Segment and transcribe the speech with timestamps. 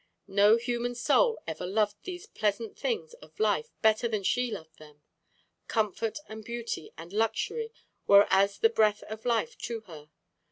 [0.25, 5.03] No human soul ever loved these pleasant things of life better than she loved them.
[5.67, 7.71] Comfort and beauty and luxury
[8.07, 10.09] were as the breath of life to her.